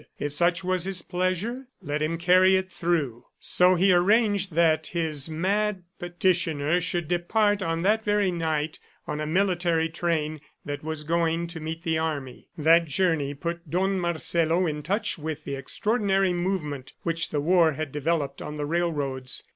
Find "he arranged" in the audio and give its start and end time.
3.75-4.55